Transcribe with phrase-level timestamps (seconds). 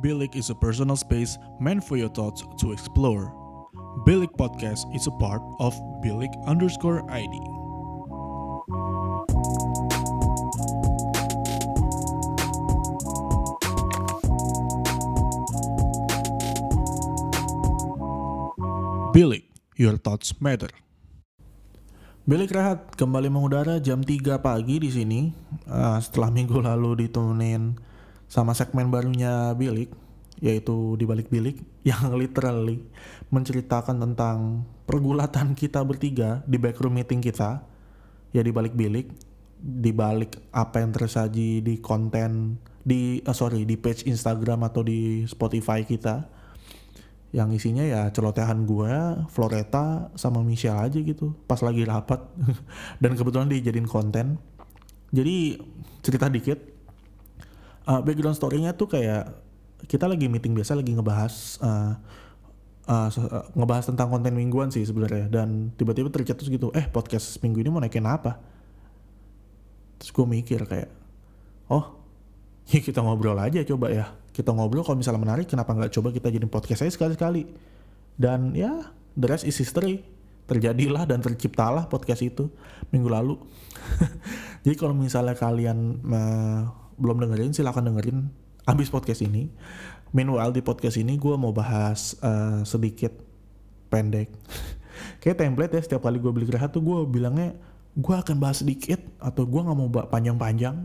[0.00, 3.36] Bilik is a personal space meant for your thoughts to explore.
[4.08, 7.36] Bilik Podcast is a part of Bilik underscore ID.
[19.12, 19.44] Bilik,
[19.76, 20.72] your thoughts matter.
[22.24, 25.20] Bilik Rehat kembali mengudara jam 3 pagi di sini.
[25.68, 27.89] Uh, setelah minggu lalu ditemenin
[28.30, 29.90] sama segmen barunya Bilik,
[30.38, 32.78] yaitu di balik bilik yang literally
[33.34, 37.66] menceritakan tentang pergulatan kita bertiga di backroom meeting kita
[38.30, 39.10] ya di balik bilik
[39.60, 45.28] di balik apa yang tersaji di konten di uh, sorry di page Instagram atau di
[45.28, 46.40] Spotify kita
[47.30, 48.90] yang isinya ya celotehan gue,
[49.30, 52.18] Floreta sama Michelle aja gitu pas lagi rapat.
[53.02, 54.42] Dan kebetulan dijadiin konten.
[55.14, 55.58] Jadi
[56.02, 56.58] cerita dikit
[57.86, 59.32] uh, background story-nya tuh kayak
[59.88, 61.34] kita lagi meeting biasa lagi ngebahas
[61.64, 61.92] uh,
[62.90, 63.08] uh,
[63.56, 65.30] ngebahas tentang konten mingguan sih sebenarnya.
[65.30, 68.36] Dan tiba-tiba tercetus gitu eh podcast minggu ini mau naikin apa?
[70.00, 70.90] Terus gue mikir kayak
[71.70, 72.00] oh
[72.68, 74.06] ya kita ngobrol aja coba ya.
[74.30, 77.44] Kita ngobrol kalau misalnya menarik kenapa nggak coba kita jadi podcast saya sekali-sekali?
[78.20, 80.04] Dan ya the rest is history.
[80.50, 82.50] Terjadilah dan terciptalah podcast itu
[82.90, 83.38] minggu lalu.
[84.66, 86.66] Jadi kalau misalnya kalian uh,
[87.00, 88.28] belum dengerin silahkan dengerin
[88.68, 89.48] abis podcast ini
[90.12, 93.16] meanwhile di podcast ini gue mau bahas uh, sedikit
[93.88, 94.28] pendek
[95.24, 97.56] kayak template ya setiap kali gue beli rehat tuh gue bilangnya
[97.96, 100.76] gue akan bahas sedikit atau gue nggak mau panjang-panjang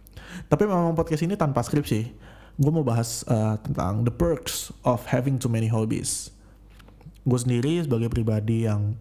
[0.50, 2.10] tapi memang podcast ini tanpa skrip sih
[2.58, 6.34] gue mau bahas uh, tentang the perks of having too many hobbies.
[7.22, 8.98] Gue sendiri sebagai pribadi yang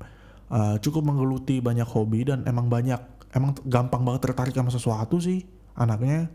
[0.53, 3.01] uh, cukup menggeluti banyak hobi dan emang banyak,
[3.33, 5.41] emang gampang banget tertarik sama sesuatu sih
[5.73, 6.29] anaknya.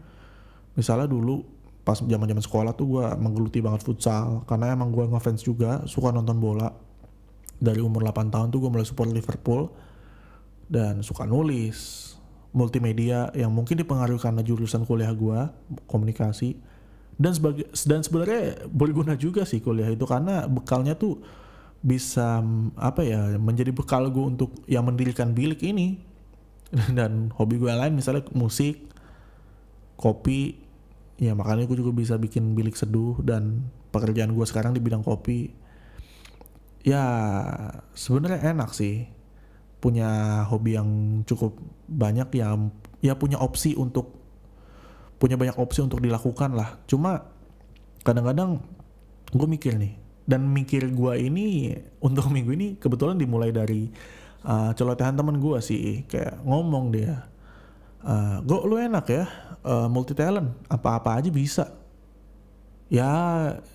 [0.78, 1.44] Misalnya dulu
[1.82, 6.14] pas zaman zaman sekolah tuh gue menggeluti banget futsal karena emang gue ngefans juga suka
[6.14, 6.70] nonton bola.
[7.62, 9.70] Dari umur 8 tahun tuh gue mulai support Liverpool
[10.66, 12.10] dan suka nulis
[12.52, 15.48] multimedia yang mungkin dipengaruhi karena jurusan kuliah gue
[15.88, 16.58] komunikasi.
[17.16, 21.20] Dan sebagai dan sebenarnya berguna juga sih kuliah itu karena bekalnya tuh
[21.82, 22.40] bisa
[22.78, 25.98] apa ya menjadi bekal gue untuk yang mendirikan bilik ini.
[26.96, 28.91] Dan hobi gue lain misalnya musik
[30.02, 30.58] kopi
[31.22, 35.54] ya makanya gue juga bisa bikin bilik seduh dan pekerjaan gue sekarang di bidang kopi.
[36.82, 37.04] Ya
[37.94, 39.06] sebenarnya enak sih.
[39.78, 44.18] Punya hobi yang cukup banyak yang ya punya opsi untuk
[45.22, 46.82] punya banyak opsi untuk dilakukan lah.
[46.90, 47.22] Cuma
[48.02, 48.58] kadang-kadang
[49.30, 49.94] gue mikir nih
[50.26, 51.70] dan mikir gue ini
[52.02, 53.86] untuk minggu ini kebetulan dimulai dari
[54.42, 56.02] uh, celotehan teman gue sih.
[56.10, 57.30] Kayak ngomong dia
[58.06, 59.24] uh, gue lu enak ya
[59.66, 61.66] uh, multi talent apa-apa aja bisa.
[62.92, 63.08] Ya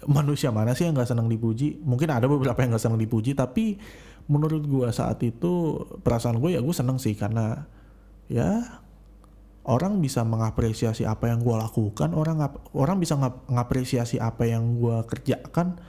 [0.05, 1.81] manusia mana sih yang nggak senang dipuji?
[1.81, 3.81] Mungkin ada beberapa yang nggak senang dipuji tapi
[4.29, 7.65] menurut gue saat itu perasaan gue ya gue seneng sih karena
[8.27, 8.83] ya
[9.63, 12.45] orang bisa mengapresiasi apa yang gue lakukan orang
[12.75, 15.79] orang bisa mengapresiasi apa yang gue kerjakan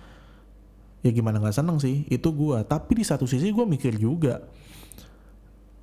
[1.05, 2.09] ya gimana nggak seneng sih.
[2.09, 4.41] Itu gue tapi di satu sisi gue mikir juga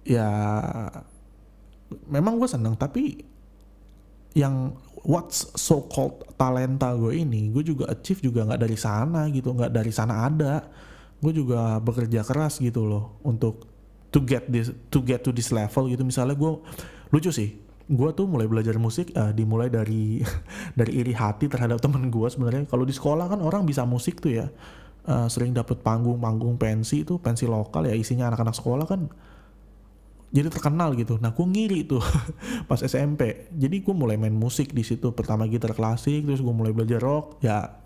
[0.02, 0.30] ya
[2.09, 3.22] memang gue seneng tapi
[4.35, 4.75] yang
[5.06, 9.72] what's so called talenta gue ini gue juga achieve juga nggak dari sana gitu nggak
[9.72, 10.53] dari sana ada.
[11.24, 13.66] Gue juga bekerja keras gitu loh untuk
[14.12, 16.03] to get this to get to this level gitu.
[16.03, 16.51] Misalnya gue
[17.13, 20.19] lucu sih gue tuh mulai belajar musik uh, dimulai dari
[20.79, 22.68] dari iri hati terhadap temen gue sebenarnya.
[22.68, 24.51] Kalau di sekolah kan orang bisa musik tuh ya
[25.07, 29.07] uh, sering dapet panggung-panggung pensi itu pensi lokal ya isinya anak-anak sekolah kan
[30.35, 31.16] jadi terkenal gitu.
[31.23, 32.03] Nah gue ngiri tuh
[32.69, 35.16] pas SMP jadi gue mulai main musik di situ.
[35.16, 37.40] Pertama gitar klasik terus gue mulai belajar rock.
[37.40, 37.79] Ya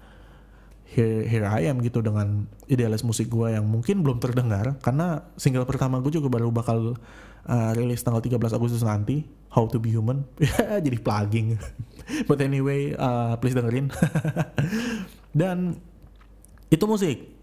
[0.90, 4.82] here, here I am gitu dengan idealis musik gue yang mungkin belum terdengar.
[4.82, 6.98] Karena single pertama gue juga baru bakal
[7.46, 10.26] uh, rilis tanggal 13 Agustus nanti How to be Human.
[10.86, 11.54] Jadi plugging.
[12.30, 13.94] But anyway uh, please dengerin.
[15.30, 15.78] Dan
[16.74, 17.38] itu musik.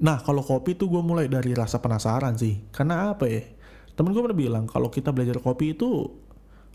[0.00, 2.72] Nah kalau kopi tuh gue mulai dari rasa penasaran sih.
[2.72, 3.55] Karena apa ya
[3.96, 6.12] temen gue pernah bilang kalau kita belajar kopi itu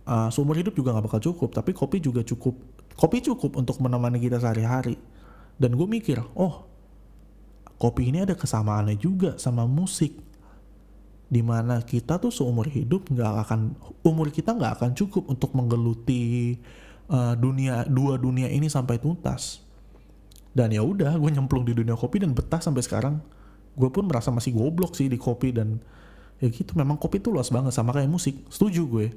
[0.09, 2.57] uh, seumur hidup juga nggak bakal cukup tapi kopi juga cukup
[2.97, 4.97] kopi cukup untuk menemani kita sehari-hari.
[5.61, 6.65] Dan gue mikir oh
[7.77, 10.17] kopi ini ada kesamaannya juga sama musik
[11.31, 13.73] di mana kita tuh seumur hidup nggak akan
[14.03, 16.59] umur kita nggak akan cukup untuk menggeluti
[17.07, 19.63] uh, dunia dua dunia ini sampai tuntas.
[20.51, 23.23] Dan ya udah gue nyemplung di dunia kopi dan betah sampai sekarang.
[23.71, 25.79] Gue pun merasa masih goblok sih di kopi dan
[26.41, 28.33] ya gitu memang kopi tuh luas banget sama kayak musik.
[28.49, 29.07] Setuju gue.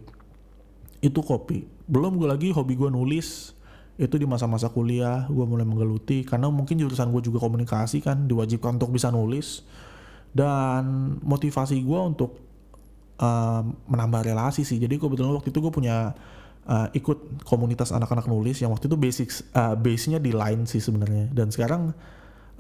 [1.00, 1.64] Itu kopi.
[1.88, 3.56] Belum gue lagi hobi gue nulis.
[3.96, 6.22] Itu di masa-masa kuliah gue mulai menggeluti.
[6.28, 9.64] Karena mungkin jurusan gue juga komunikasi kan diwajibkan untuk bisa nulis.
[10.36, 12.36] Dan motivasi gue untuk
[13.16, 14.76] uh, menambah relasi sih.
[14.76, 16.12] Jadi kebetulan waktu itu gue punya
[16.68, 21.32] uh, ikut komunitas anak-anak nulis yang waktu itu basic uh, base-nya di line sih sebenarnya.
[21.32, 21.96] Dan sekarang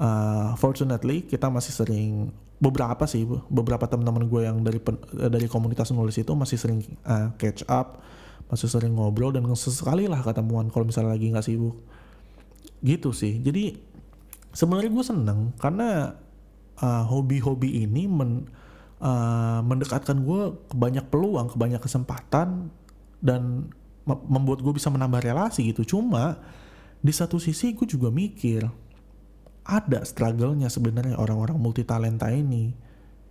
[0.00, 2.32] uh, fortunately kita masih sering
[2.62, 7.34] beberapa sih beberapa teman-teman gue yang dari pen, dari komunitas nulis itu masih sering uh,
[7.36, 8.00] catch up
[8.48, 11.76] masih sering ngobrol dan sesekali lah ketemuan kalau misalnya lagi nggak sibuk.
[12.84, 13.40] Gitu sih.
[13.40, 13.74] Jadi
[14.52, 16.14] sebenarnya gue seneng karena
[16.78, 18.46] uh, hobi-hobi ini men,
[19.00, 22.68] uh, mendekatkan gue ke banyak peluang ke banyak kesempatan
[23.24, 23.72] dan
[24.04, 25.96] membuat gue bisa menambah relasi gitu.
[25.96, 26.36] Cuma
[27.00, 28.68] di satu sisi gue juga mikir
[29.64, 32.76] ada struggle-nya sebenarnya orang-orang multi talenta ini.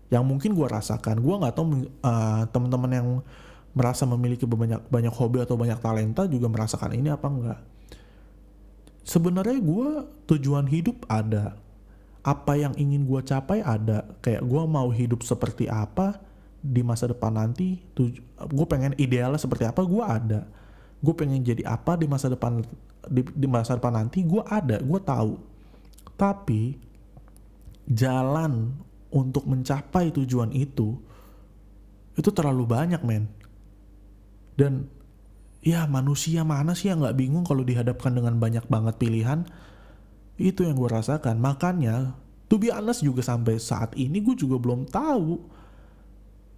[0.10, 1.66] Yang mungkin gue rasakan gue nggak tahu
[2.02, 3.08] uh, teman-teman yang
[3.74, 7.60] merasa memiliki banyak banyak hobi atau banyak talenta juga merasakan ini apa enggak.
[9.06, 9.88] Sebenarnya gue
[10.34, 11.58] tujuan hidup ada.
[12.24, 14.10] Apa yang ingin gue capai ada.
[14.22, 16.18] Kayak gue mau hidup seperti apa
[16.64, 17.84] di masa depan nanti
[18.40, 20.42] gue pengen idealnya seperti apa gue ada.
[21.04, 22.64] Gue pengen jadi apa di masa depan
[23.10, 25.53] di, di masa depan nanti gue ada gue tahu
[26.16, 26.78] tapi
[27.90, 28.78] jalan
[29.14, 30.98] untuk mencapai tujuan itu
[32.14, 33.26] itu terlalu banyak men.
[34.54, 34.86] Dan
[35.66, 39.46] ya manusia mana sih yang nggak bingung kalau dihadapkan dengan banyak banget pilihan?
[40.38, 41.42] Itu yang gue rasakan.
[41.42, 42.14] Makanya
[42.50, 45.62] to be honest juga sampai saat ini gue juga belum tahu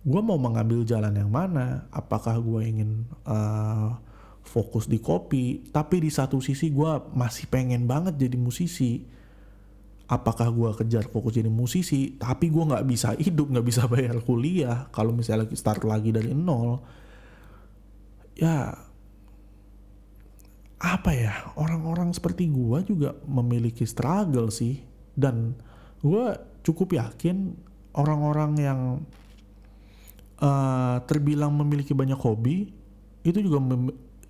[0.05, 3.97] gue mau mengambil jalan yang mana apakah gue ingin uh,
[4.45, 5.65] fokus di kopi.
[5.73, 9.14] Tapi di satu sisi gue masih pengen banget jadi musisi
[10.05, 14.85] apakah gue kejar fokus jadi musisi tapi gue nggak bisa hidup nggak bisa bayar kuliah.
[14.93, 16.81] Kalau misalnya lagi start lagi dari nol
[18.35, 18.75] ya
[20.75, 24.81] apa ya orang-orang seperti gue juga memiliki struggle sih.
[25.15, 25.57] Dan
[26.03, 26.25] gue
[26.61, 27.55] cukup yakin
[27.95, 28.79] orang-orang yang
[30.43, 32.69] uh, terbilang memiliki banyak hobi
[33.25, 33.57] itu juga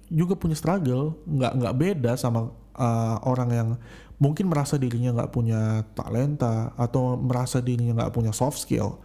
[0.07, 1.19] juga punya struggle.
[1.27, 3.69] Nggak nggak beda sama uh, orang yang
[4.15, 8.99] mungkin merasa dirinya nggak punya talenta atau merasa dirinya nggak punya soft skill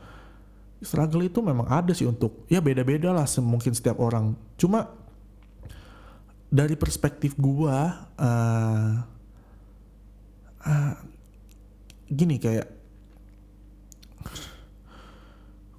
[0.81, 4.33] struggle itu memang ada sih untuk ya beda-beda lah mungkin setiap orang.
[4.57, 4.89] Cuma
[6.51, 8.93] dari perspektif gua uh,
[10.67, 10.95] uh,
[12.11, 12.67] gini kayak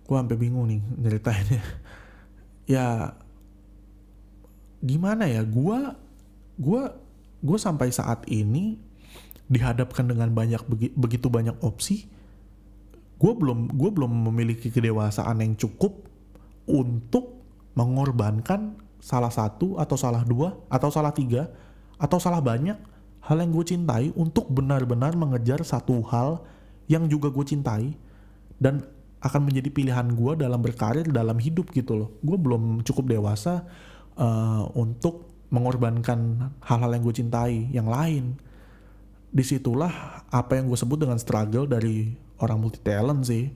[0.05, 1.63] gua sampai bingung nih ceritainnya
[2.69, 3.17] ya
[4.85, 5.41] gimana ya?
[5.41, 5.97] Gua
[6.61, 6.93] gua
[7.41, 8.77] gua sampai saat ini
[9.51, 10.63] dihadapkan dengan banyak
[10.95, 12.07] begitu banyak opsi
[13.21, 16.09] gue belum gue belum memiliki kedewasaan yang cukup
[16.65, 17.37] untuk
[17.77, 21.53] mengorbankan salah satu atau salah dua atau salah tiga
[22.01, 22.79] atau salah banyak
[23.21, 26.41] hal yang gue cintai untuk benar-benar mengejar satu hal
[26.89, 27.93] yang juga gue cintai
[28.57, 28.81] dan
[29.21, 32.09] akan menjadi pilihan gue dalam berkarir dalam hidup gitu loh.
[32.25, 33.61] Gue belum cukup dewasa
[34.17, 38.39] uh, untuk mengorbankan hal-hal yang gue cintai yang lain.
[39.31, 43.51] Di situlah apa yang gue sebut dengan struggle dari orang multi talent sih.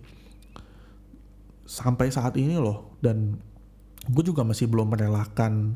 [1.65, 3.39] Sampai saat ini loh dan
[4.05, 5.73] gue juga masih belum merelakan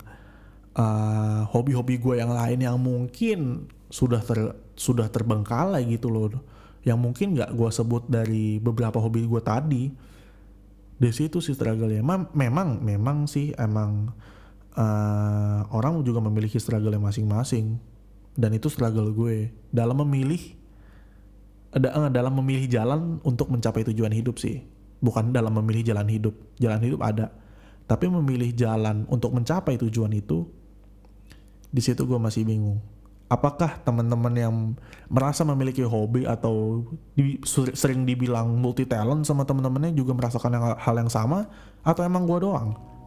[0.78, 6.30] uh, hobi-hobi gue yang lain yang mungkin sudah ter sudah terbengkalai gitu loh.
[6.84, 9.84] Yang mungkin nggak gue sebut dari beberapa hobi gue tadi.
[11.00, 14.12] Di situ sih struggle ya memang memang memang sih emang
[14.80, 17.76] uh, orang juga memiliki struggle masing-masing.
[18.40, 19.52] Dan itu struggle gue.
[19.70, 20.56] Dalam memilih
[21.70, 24.64] ada dalam memilih jalan untuk mencapai tujuan hidup sih.
[25.04, 26.34] Bukan dalam memilih jalan hidup.
[26.58, 27.36] Jalan hidup ada.
[27.86, 30.48] Tapi memilih jalan untuk mencapai tujuan itu
[31.70, 32.82] di situ gue masih bingung.
[33.30, 34.56] Apakah teman-teman yang
[35.06, 36.82] merasa memiliki hobi atau
[37.14, 37.38] di,
[37.78, 41.46] sering dibilang multi talent sama teman-temannya juga merasakan yang, hal yang sama?
[41.86, 42.74] Atau emang gue doang